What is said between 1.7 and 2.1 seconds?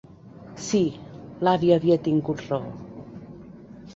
havia